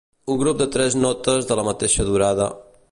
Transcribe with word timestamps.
un 0.35 0.37
grup 0.43 0.57
de 0.61 0.67
tres 0.77 0.97
notes 1.03 1.51
de 1.51 1.59
la 1.61 1.65
mateixa 1.69 2.09
durada 2.13 2.51